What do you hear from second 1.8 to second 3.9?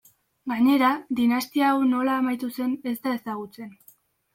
nola amaitu zen ez da ezagutzen.